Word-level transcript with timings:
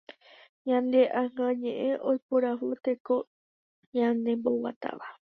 Ñane 0.67 1.01
ãnga 1.19 1.47
ñeʼẽ 1.61 1.89
oiporavo 2.09 2.69
teko 2.83 3.15
ñanemboguatáva. 3.95 5.07